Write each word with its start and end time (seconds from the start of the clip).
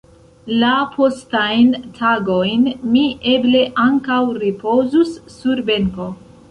La 0.61 0.69
postajn 0.95 1.69
tagojn 1.99 2.65
mi 2.95 3.05
eble 3.35 3.63
ankaŭ 3.87 4.21
ripozus 4.43 5.15
sur 5.39 5.65
benko. 5.73 6.15